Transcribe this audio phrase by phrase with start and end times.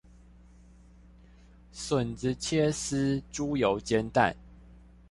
[1.71, 4.35] 筍子切絲，豬油煎蛋